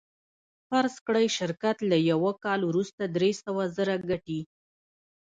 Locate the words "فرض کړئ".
0.69-1.27